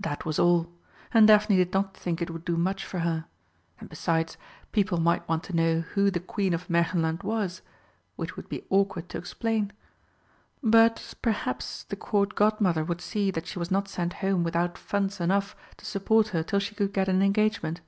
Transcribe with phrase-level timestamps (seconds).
[0.00, 0.72] That was all
[1.12, 3.26] and Daphne did not think it would do much for her.
[3.78, 4.38] And besides,
[4.72, 7.60] people might want to know who the Queen of Märchenland was
[8.16, 9.74] which would be awkward to explain.
[10.62, 15.20] But perhaps the Court Godmother would see that she was not sent home without funds
[15.20, 17.82] enough to support her till she could get an engagement.